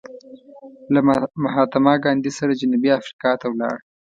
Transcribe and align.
له 0.93 0.99
مهاتما 1.43 1.93
ګاندې 2.03 2.31
سره 2.37 2.57
جنوبي 2.59 2.89
افریقا 2.99 3.31
ته 3.41 3.45
ولاړ. 3.49 3.75